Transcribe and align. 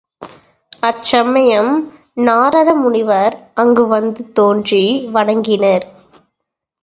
அச்சமயம், 0.83 1.69
நாரத 2.21 2.75
முனிவர் 2.75 3.35
அங்கு 3.53 3.87
வந்து 3.87 4.31
தோன்றி 4.31 4.83
வணங்கினர். 5.13 5.85